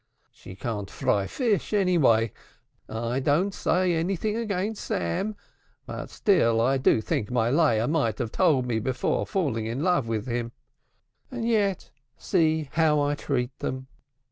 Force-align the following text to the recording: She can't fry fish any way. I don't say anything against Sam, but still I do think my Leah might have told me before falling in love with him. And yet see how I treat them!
She 0.31 0.55
can't 0.55 0.89
fry 0.89 1.27
fish 1.27 1.73
any 1.75 1.99
way. 1.99 2.33
I 2.89 3.19
don't 3.19 3.53
say 3.53 3.93
anything 3.93 4.35
against 4.35 4.83
Sam, 4.83 5.35
but 5.85 6.09
still 6.09 6.59
I 6.59 6.79
do 6.79 7.01
think 7.01 7.29
my 7.29 7.51
Leah 7.51 7.87
might 7.87 8.17
have 8.17 8.31
told 8.31 8.65
me 8.65 8.79
before 8.79 9.27
falling 9.27 9.67
in 9.67 9.83
love 9.83 10.07
with 10.07 10.25
him. 10.25 10.53
And 11.29 11.47
yet 11.47 11.91
see 12.17 12.67
how 12.71 12.99
I 12.99 13.13
treat 13.13 13.55
them! 13.59 13.89